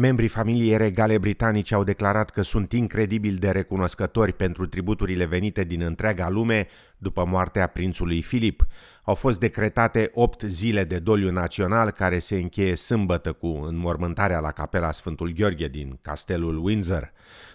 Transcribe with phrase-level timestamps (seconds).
[0.00, 5.82] Membrii familiei regale britanice au declarat că sunt incredibil de recunoscători pentru tributurile venite din
[5.82, 6.66] întreaga lume
[6.98, 8.66] după moartea prințului Filip.
[9.02, 14.50] Au fost decretate 8 zile de doliu național care se încheie sâmbătă cu înmormântarea la
[14.50, 17.12] capela Sfântul Gheorghe din castelul Windsor.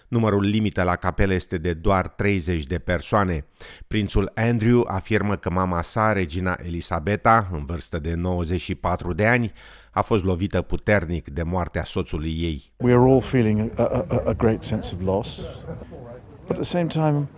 [0.08, 3.46] Numărul limită la capelă este de doar 30 de persoane.
[3.86, 9.52] Prințul Andrew afirmă că mama sa, regina Elisabeta, în vârstă de 94 de ani,
[9.90, 12.72] a fost lovită puternic de moartea soțului ei.
[12.76, 15.40] We are all feeling a, a, a great sense of loss,
[16.46, 17.28] but at the same time,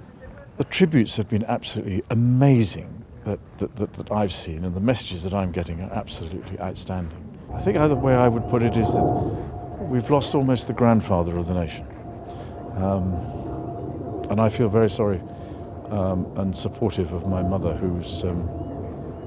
[0.56, 5.22] the tributes have been absolutely amazing that, that, that, that I've seen, and the messages
[5.24, 7.22] that I'm getting are absolutely outstanding.
[7.52, 9.02] I think the way I would put it is that
[9.80, 11.86] we've lost almost the grandfather of the nation.
[12.74, 13.14] Um,
[14.30, 15.20] and I feel very sorry
[15.90, 18.48] um, and supportive of my mother, who's um,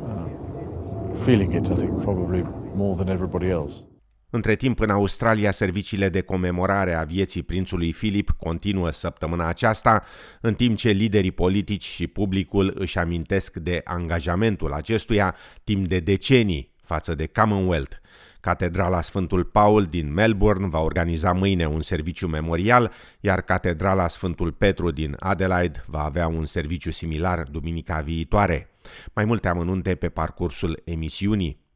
[0.05, 2.43] uh, feeling it, I think, probably
[2.75, 3.83] more than everybody else.
[4.31, 10.03] Între timp, în Australia, serviciile de comemorare a vieții prințului Filip continuă săptămâna aceasta,
[10.41, 16.71] în timp ce liderii politici și publicul își amintesc de angajamentul acestuia timp de decenii
[16.81, 17.95] față de Commonwealth.
[18.39, 24.91] Catedrala Sfântul Paul din Melbourne va organiza mâine un serviciu memorial, iar Catedrala Sfântul Petru
[24.91, 28.69] din Adelaide va avea un serviciu similar duminica viitoare.
[29.13, 31.67] Mai multe amănunte pe parcursul emisiunii.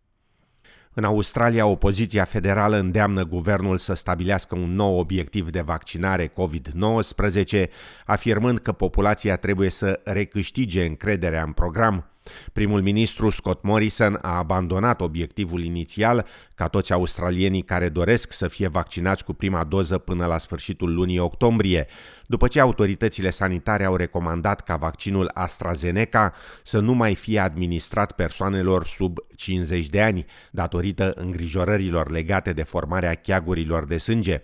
[0.96, 7.64] În Australia, opoziția federală îndeamnă guvernul să stabilească un nou obiectiv de vaccinare COVID-19,
[8.06, 12.13] afirmând că populația trebuie să recâștige încrederea în program.
[12.54, 18.68] Primul ministru Scott Morrison a abandonat obiectivul inițial ca toți australienii care doresc să fie
[18.68, 21.88] vaccinați cu prima doză până la sfârșitul lunii octombrie,
[22.26, 28.86] după ce autoritățile sanitare au recomandat ca vaccinul AstraZeneca să nu mai fie administrat persoanelor
[28.86, 34.42] sub 50 de ani, datorită îngrijorărilor legate de formarea cheagurilor de sânge.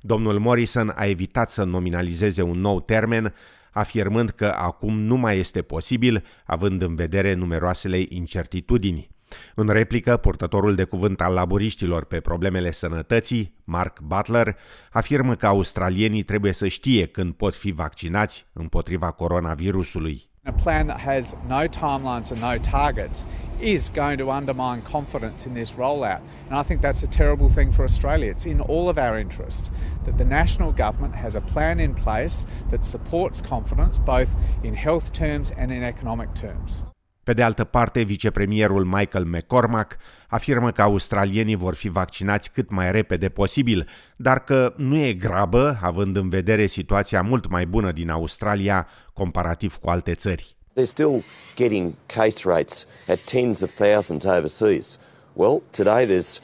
[0.00, 3.34] Domnul Morrison a evitat să nominalizeze un nou termen,
[3.72, 9.08] afirmând că acum nu mai este posibil, având în vedere numeroasele incertitudini.
[9.54, 14.56] În replică, purtătorul de cuvânt al laburiștilor pe problemele sănătății, Mark Butler,
[14.90, 20.27] afirmă că australienii trebuie să știe când pot fi vaccinați împotriva coronavirusului.
[20.46, 23.26] A plan that has no timelines and no targets
[23.60, 26.22] is going to undermine confidence in this rollout.
[26.46, 28.30] And I think that's a terrible thing for Australia.
[28.30, 29.70] It's in all of our interest
[30.04, 34.30] that the national government has a plan in place that supports confidence both
[34.62, 36.84] in health terms and in economic terms.
[37.28, 39.96] Pe de altă parte, vicepremierul Michael McCormack
[40.28, 45.78] afirmă că australienii vor fi vaccinați cât mai repede posibil, dar că nu e grabă,
[45.82, 50.56] având în vedere situația mult mai bună din Australia comparativ cu alte țări.
[50.80, 51.24] They're still
[51.56, 54.98] getting case rates at tens of thousands overseas.
[55.32, 56.38] Well, today there's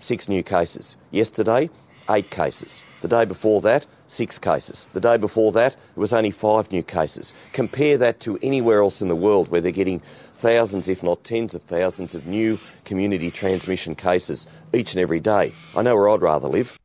[0.00, 0.98] six new cases.
[1.08, 1.70] Yesterday,
[2.10, 2.84] eight cases.
[3.00, 4.88] The day before that, six cases.
[4.92, 7.34] The day before that, there was only five new cases.
[7.52, 10.00] Compare that to anywhere else in the world where they're getting
[10.34, 15.54] thousands, if not tens of thousands, of new community transmission cases each and every day.
[15.76, 16.78] I know where I'd rather live.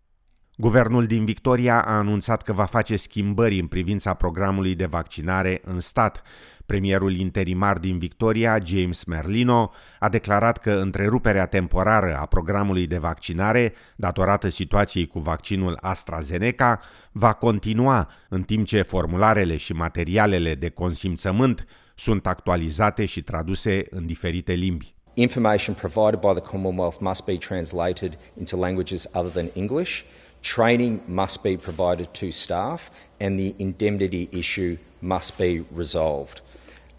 [0.58, 5.80] Guvernul din Victoria a anunțat că va face schimbări în privința programului de vaccinare în
[5.80, 6.22] stat.
[6.66, 13.74] Premierul interimar din Victoria, James Merlino, a declarat că întreruperea temporară a programului de vaccinare,
[13.96, 16.80] datorată situației cu vaccinul AstraZeneca,
[17.12, 21.66] va continua în timp ce formularele și materialele de consimțământ
[21.96, 24.94] sunt actualizate și traduse în diferite limbi.
[25.14, 30.04] Information provided by the Commonwealth must be translated into languages other than English.
[30.44, 36.42] Training must be provided to staff and the indemnity issue must be resolved.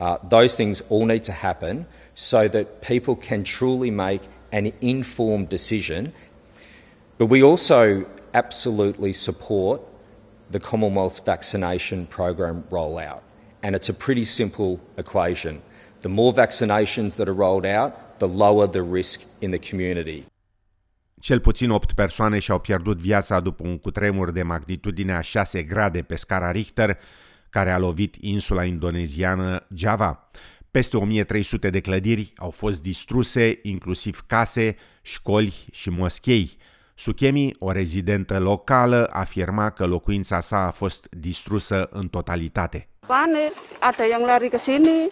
[0.00, 4.22] Uh, those things all need to happen so that people can truly make
[4.53, 6.12] an informed decision.
[7.19, 9.81] But we also absolutely support
[10.50, 13.21] the Commonwealth's vaccination program rollout.
[13.62, 15.63] And it's a pretty simple equation.
[16.03, 20.27] The more vaccinations that are rolled out, the lower the risk in the community.
[21.24, 26.03] Cel puțin 8 persoane și-au pierdut viața după un cutremur de magnitudine a 6 grade
[26.03, 26.98] pe scara Richter,
[27.50, 30.28] care a lovit insula indoneziană Java.
[30.71, 36.56] Peste 1300 de clădiri au fost distruse, inclusiv case, școli și moschei.
[36.94, 42.88] Sukemi, o rezidentă locală, afirma că locuința sa a fost distrusă în totalitate.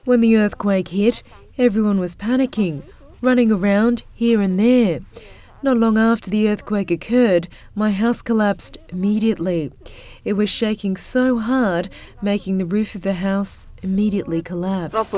[0.05, 1.23] When the earthquake hit,
[1.55, 2.82] everyone was panicking,
[3.20, 5.03] running around here and there.
[5.64, 9.70] Not long after the earthquake occurred, my house collapsed immediately.
[10.25, 11.88] It was shaking so hard,
[12.20, 15.14] making the roof of the house immediately collapse.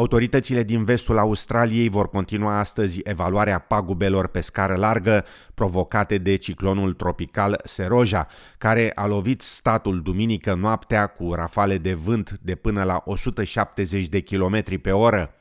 [0.00, 5.24] Autoritățile din vestul Australiei vor continua astăzi evaluarea pagubelor pe scară largă
[5.54, 8.26] provocate de ciclonul tropical Seroja,
[8.58, 14.20] care a lovit statul duminică noaptea cu rafale de vânt de până la 170 de
[14.20, 15.34] km pe oră.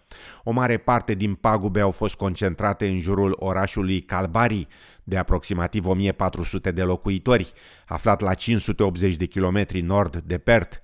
[0.44, 4.68] O mare parte din pagube au fost concentrate în jurul orașului Calbari,
[5.04, 7.54] de aproximativ 1400 de locuitori,
[7.88, 10.78] aflat la 580 de kilometri nord de Perth.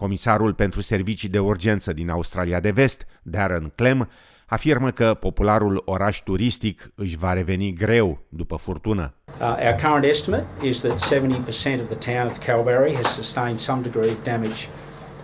[0.00, 4.10] Comisarul pentru servicii de urgență din Australia de Vest, Darren Clem,
[4.46, 9.14] afirmă că popularul oraș turistic își va reveni greu după furtună.
[9.26, 13.82] Uh, our current estimate is that 70% of the town of Calgary has sustained some
[13.82, 14.68] degree of damage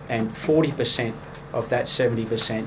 [0.09, 1.13] and 40%
[1.51, 2.63] of that 70%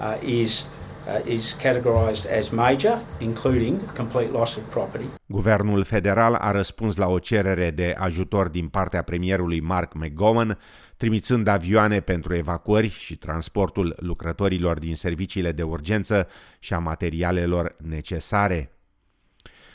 [0.00, 0.66] uh, is
[1.06, 5.04] uh, is categorized as major, including complete loss of property.
[5.26, 10.58] Guvernul federal a răspuns la o cerere de ajutor din partea premierului Mark McGowan,
[11.02, 16.28] trimițând avioane pentru evacuări și transportul lucrătorilor din serviciile de urgență
[16.58, 18.72] și a materialelor necesare.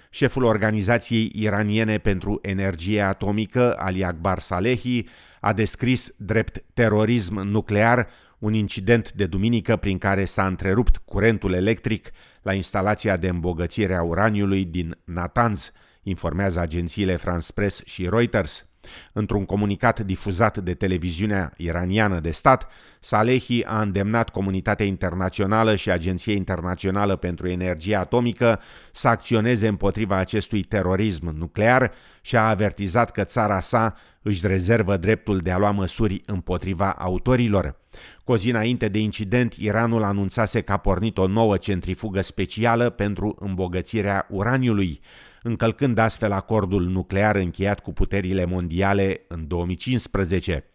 [0.09, 5.05] Șeful Organizației Iraniene pentru Energie Atomică, Ali Akbar Salehi,
[5.41, 8.07] a descris drept terorism nuclear
[8.39, 14.01] un incident de duminică prin care s-a întrerupt curentul electric la instalația de îmbogățire a
[14.01, 15.71] uraniului din Natanz,
[16.03, 18.66] informează agențiile France Press și Reuters.
[19.13, 22.67] Într-un comunicat difuzat de televiziunea iraniană de stat,
[22.99, 28.59] Salehi a îndemnat comunitatea internațională și Agenția Internațională pentru Energie Atomică
[28.91, 31.91] să acționeze împotriva acestui terorism nuclear
[32.21, 37.75] și a avertizat că țara sa își rezervă dreptul de a lua măsuri împotriva autorilor.
[38.23, 42.89] Cu o zi înainte de incident, Iranul anunțase că a pornit o nouă centrifugă specială
[42.89, 45.01] pentru îmbogățirea uraniului
[45.43, 50.65] încălcând astfel acordul nuclear încheiat cu puterile mondiale în 2015.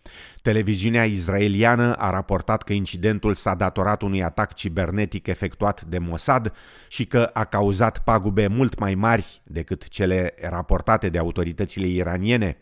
[0.43, 6.53] Televiziunea izraeliană a raportat că incidentul s-a datorat unui atac cibernetic efectuat de Mossad
[6.89, 12.57] și că a cauzat pagube mult mai mari decât cele raportate de autoritățile iraniene.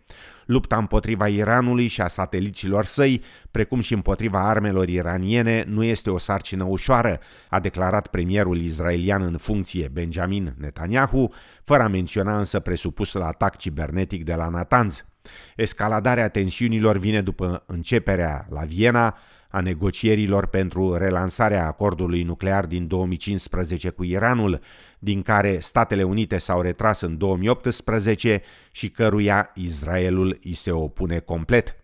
[0.51, 6.19] Lupta împotriva Iranului și a sateliților săi, precum și împotriva armelor iraniene, nu este o
[6.19, 11.33] sarcină ușoară, a declarat premierul israelian în funcție Benjamin Netanyahu,
[11.65, 15.05] fără a menționa însă presupusul atac cibernetic de la Natanz.
[15.57, 19.19] Escaladarea tensiunilor vine după începerea la Viena
[19.51, 24.61] a negocierilor pentru relansarea acordului nuclear din 2015 cu Iranul,
[24.99, 28.43] din care Statele Unite s-au retras în 2018
[28.73, 31.75] și căruia Israelul îi se opune complet.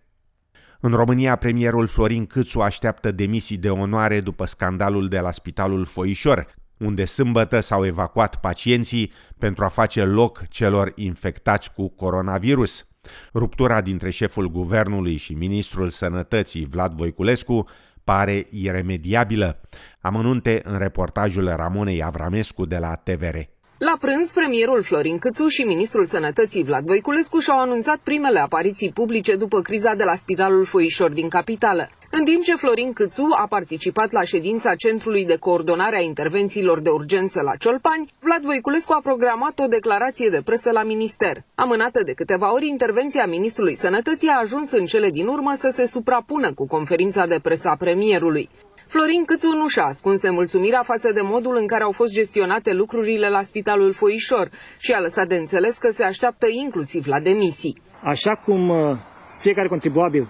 [0.81, 6.47] În România, premierul Florin Câțu așteaptă demisii de onoare după scandalul de la Spitalul Foișor,
[6.79, 12.87] unde sâmbătă s-au evacuat pacienții pentru a face loc celor infectați cu coronavirus.
[13.35, 17.69] Ruptura dintre șeful guvernului și ministrul sănătății Vlad Voiculescu
[18.05, 19.61] pare iremediabilă.
[20.01, 23.37] Amănunte în reportajul Ramonei Avramescu de la TVR.
[23.79, 29.37] La prânz, premierul Florin Câțu și ministrul sănătății Vlad Voiculescu și-au anunțat primele apariții publice
[29.37, 31.89] după criza de la Spitalul Foișor din capitală.
[32.19, 36.91] În timp ce Florin Câțu a participat la ședința Centrului de Coordonare a Intervențiilor de
[36.91, 41.35] Urgență la Ciolpani, Vlad Voiculescu a programat o declarație de presă la minister.
[41.55, 45.87] Amânată de câteva ori, intervenția ministrului Sănătății a ajuns în cele din urmă să se
[45.87, 48.49] suprapună cu conferința de presă a premierului.
[48.89, 53.29] Florin Câțu nu și-a ascuns nemulțumirea față de modul în care au fost gestionate lucrurile
[53.29, 57.81] la Spitalul Foișor și a lăsat de înțeles că se așteaptă inclusiv la demisii.
[58.03, 58.99] Așa cum uh,
[59.39, 60.29] fiecare contribuabil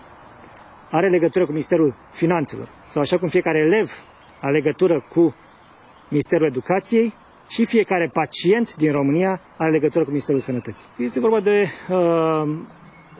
[0.91, 3.91] are legătură cu Ministerul Finanțelor sau așa cum fiecare elev
[4.41, 5.35] are legătură cu
[6.11, 7.15] Ministerul Educației
[7.49, 10.87] și fiecare pacient din România are legătură cu Ministerul Sănătății.
[10.99, 12.59] Este vorba de uh,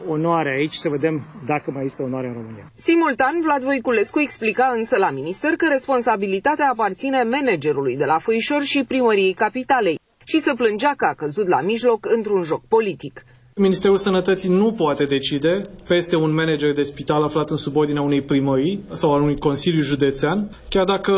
[0.07, 2.71] onoare aici, să vedem dacă mai este onoare în România.
[2.73, 8.85] Simultan, Vlad Voiculescu explica însă la minister că responsabilitatea aparține managerului de la Făișor și
[8.87, 13.23] primăriei capitalei și să plângea că a căzut la mijloc într-un joc politic.
[13.59, 18.83] Ministerul Sănătății nu poate decide peste un manager de spital aflat în subordinea unei primării
[18.89, 20.49] sau al unui consiliu județean.
[20.69, 21.13] Chiar dacă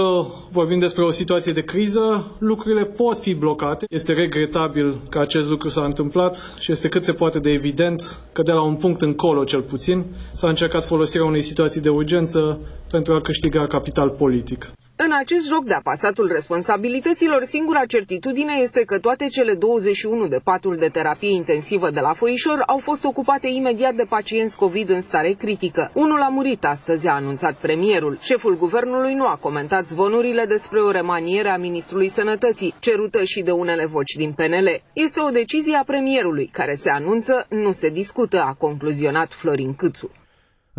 [0.51, 3.85] vorbim despre o situație de criză, lucrurile pot fi blocate.
[3.89, 8.01] Este regretabil că acest lucru s-a întâmplat și este cât se poate de evident
[8.33, 12.59] că de la un punct încolo, cel puțin, s-a încercat folosirea unei situații de urgență
[12.91, 14.71] pentru a câștiga capital politic.
[15.05, 20.77] În acest joc de apasatul responsabilităților, singura certitudine este că toate cele 21 de paturi
[20.79, 25.31] de terapie intensivă de la Foișor au fost ocupate imediat de pacienți COVID în stare
[25.31, 25.91] critică.
[25.93, 28.17] Unul a murit astăzi, a anunțat premierul.
[28.21, 33.51] Șeful guvernului nu a comentat zvonurile despre o remaniere a ministrului sănătății, cerută și de
[33.51, 34.81] unele voci din PNL.
[34.93, 40.11] Este o decizie a premierului, care se anunță, nu se discută, a concluzionat Florin Câțu.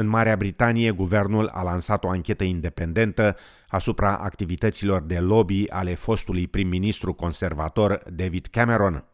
[0.00, 3.36] În Marea Britanie, guvernul a lansat o anchetă independentă
[3.68, 9.04] asupra activităților de lobby ale fostului prim-ministru conservator David Cameron.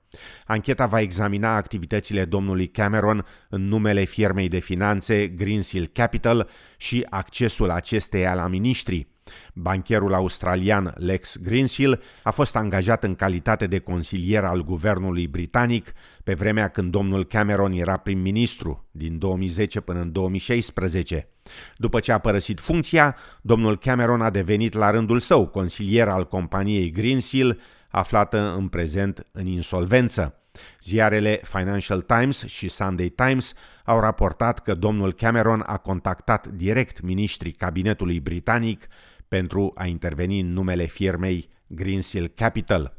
[0.44, 7.70] Ancheta va examina activitățile domnului Cameron în numele firmei de finanțe Greensill Capital și accesul
[7.70, 9.15] acesteia la miniștri.
[9.54, 15.92] Bancherul australian Lex Greensill a fost angajat în calitate de consilier al guvernului britanic
[16.25, 21.28] pe vremea când domnul Cameron era prim-ministru, din 2010 până în 2016.
[21.76, 26.90] După ce a părăsit funcția, domnul Cameron a devenit la rândul său consilier al companiei
[26.90, 30.40] Greensill, aflată în prezent în insolvență.
[30.83, 33.52] Ziarele Financial Times și Sunday Times
[33.85, 38.87] au raportat că domnul Cameron a contactat direct ministrii cabinetului britanic
[39.28, 42.97] pentru a interveni în numele firmei Greensill Capital.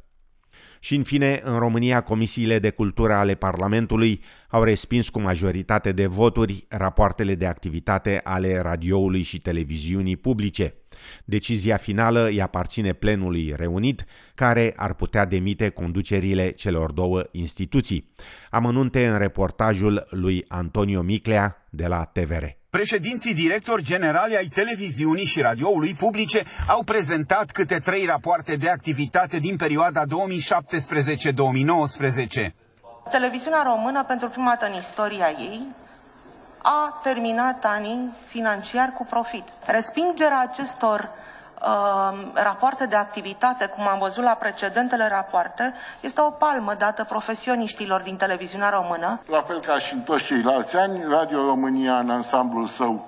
[0.79, 6.05] Și în fine, în România, comisiile de cultură ale Parlamentului au respins cu majoritate de
[6.05, 10.73] voturi rapoartele de activitate ale radioului și televiziunii publice.
[11.25, 14.05] Decizia finală îi aparține plenului reunit,
[14.35, 18.11] care ar putea demite conducerile celor două instituții.
[18.49, 22.43] Amănunte în reportajul lui Antonio Miclea de la TVR.
[22.77, 29.37] Președinții directori generali ai televiziunii și radioului publice au prezentat câte trei rapoarte de activitate
[29.37, 30.07] din perioada 2017-2019.
[33.09, 35.67] Televiziunea română, pentru prima dată în istoria ei,
[36.61, 39.43] a terminat anii financiar cu profit.
[39.65, 41.36] Respingerea acestor uh,
[42.33, 48.15] rapoarte de activitate, cum am văzut la precedentele rapoarte, este o palmă dată profesioniștilor din
[48.17, 49.21] televiziunea română.
[49.27, 53.07] La fel ca și în toți ceilalți ani, Radio România în ansamblul său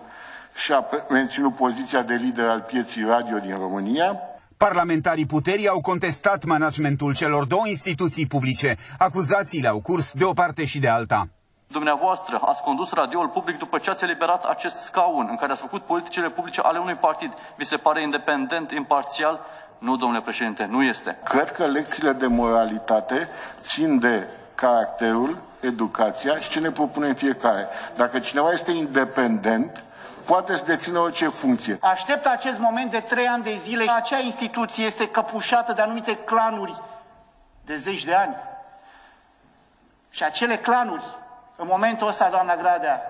[0.56, 4.20] și-a menținut poziția de lider al pieții radio din România.
[4.58, 8.78] Parlamentarii puterii au contestat managementul celor două instituții publice.
[8.98, 11.28] Acuzațiile au curs de o parte și de alta.
[11.72, 15.84] Dumneavoastră ați condus radioul public după ce ați eliberat acest scaun în care ați făcut
[15.84, 17.34] politicile publice ale unui partid.
[17.56, 19.40] Vi se pare independent, imparțial?
[19.78, 21.18] Nu, domnule președinte, nu este.
[21.24, 27.68] Cred că lecțiile de moralitate țin de caracterul, educația și ce ne propune fiecare.
[27.96, 29.84] Dacă cineva este independent,
[30.26, 31.78] poate să dețină orice funcție.
[31.82, 33.92] Aștept acest moment de trei ani de zile.
[33.96, 36.82] Acea instituție este căpușată de anumite clanuri
[37.66, 38.36] de zeci de ani.
[40.10, 41.04] Și acele clanuri
[41.60, 43.02] în momentul ăsta, doamna Gradea,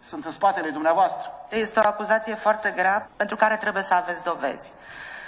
[0.00, 1.30] sunt în spatele dumneavoastră.
[1.48, 4.72] Este o acuzație foarte grea pentru care trebuie să aveți dovezi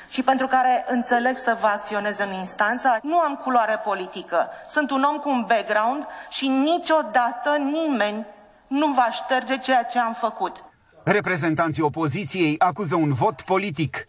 [0.09, 2.99] și pentru care înțeleg să vă acționez în instanță.
[3.02, 8.26] Nu am culoare politică, sunt un om cu un background și niciodată nimeni
[8.66, 10.64] nu va șterge ceea ce am făcut.
[11.04, 14.04] Reprezentanții opoziției acuză un vot politic.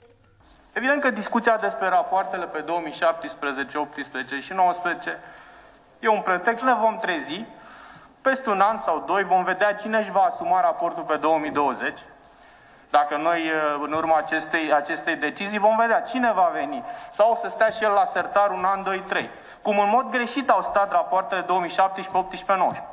[0.74, 5.18] Evident că discuția despre rapoartele pe 2017, 18 și 19
[6.04, 7.46] E un pretext, ne vom trezi,
[8.22, 12.00] peste un an sau doi vom vedea cine își va asuma raportul pe 2020.
[12.90, 16.84] Dacă noi, în urma acestei, acestei decizii, vom vedea cine va veni.
[17.12, 19.30] Sau o să stea și el la sertar un an, doi, trei.
[19.62, 22.93] Cum în mod greșit au stat rapoartele 2017, 18, 19.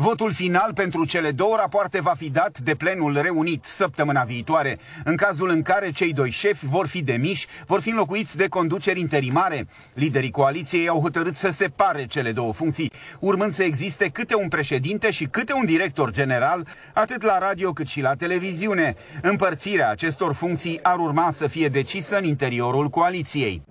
[0.00, 4.78] Votul final pentru cele două rapoarte va fi dat de plenul reunit săptămâna viitoare.
[5.04, 9.00] În cazul în care cei doi șefi vor fi demiși, vor fi înlocuiți de conduceri
[9.00, 9.66] interimare.
[9.94, 15.10] Liderii coaliției au hotărât să separe cele două funcții, urmând să existe câte un președinte
[15.10, 18.96] și câte un director general, atât la radio cât și la televiziune.
[19.22, 23.62] Împărțirea acestor funcții ar urma să fie decisă în interiorul coaliției.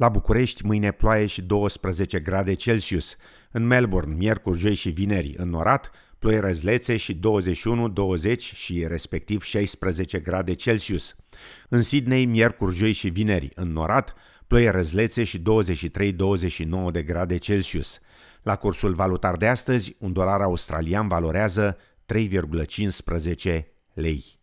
[0.00, 3.16] La București, mâine ploaie și 12 grade Celsius.
[3.50, 10.18] În Melbourne, miercuri, joi și vineri, înnorat, ploi răzlețe și 21, 20 și respectiv 16
[10.18, 11.16] grade Celsius.
[11.68, 14.14] În Sydney, miercuri, joi și vineri, înnorat,
[14.46, 15.42] ploi răzlețe și 23-29
[16.92, 18.00] de grade Celsius.
[18.42, 24.38] La cursul valutar de astăzi, un dolar australian valorează 3,15 lei.